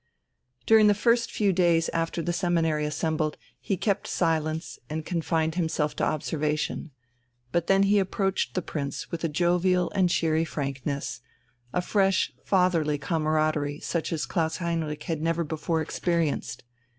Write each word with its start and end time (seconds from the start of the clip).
During 0.65 0.87
the 0.87 0.95
first 0.95 1.29
few 1.31 1.53
days 1.53 1.87
after 1.89 2.23
the 2.23 2.33
seminary 2.33 2.85
assembled, 2.87 3.37
he 3.59 3.77
kept 3.77 4.07
silence 4.07 4.79
and 4.89 5.05
confined 5.05 5.53
himself 5.53 5.95
to 5.97 6.03
observation, 6.03 6.89
but 7.51 7.67
then 7.67 7.83
he 7.83 7.99
approached 7.99 8.55
the 8.55 8.63
Prince 8.63 9.11
with 9.11 9.23
a 9.23 9.29
jovial 9.29 9.91
and 9.91 10.09
cheery 10.09 10.43
frankness, 10.43 11.21
a 11.71 11.81
fresh 11.83 12.33
fatherly 12.43 12.97
camaraderie 12.97 13.79
such 13.79 14.11
as 14.11 14.25
Klaus 14.25 14.57
Heinrich 14.57 15.03
had 15.03 15.21
never 15.21 15.43
before 15.43 15.83
experienced. 15.83 16.63